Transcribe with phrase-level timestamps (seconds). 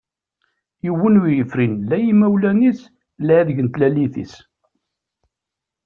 [0.85, 2.79] Yiwen ur yefrin la imawlan-is
[3.25, 4.33] la adeg n tlalit-is.